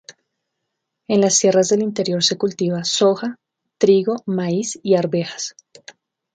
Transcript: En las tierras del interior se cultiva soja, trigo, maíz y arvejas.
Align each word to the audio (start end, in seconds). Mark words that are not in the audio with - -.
En 1.07 1.21
las 1.21 1.37
tierras 1.37 1.69
del 1.69 1.83
interior 1.83 2.23
se 2.23 2.35
cultiva 2.35 2.83
soja, 2.83 3.35
trigo, 3.77 4.15
maíz 4.25 4.79
y 4.81 4.95
arvejas. 4.95 5.53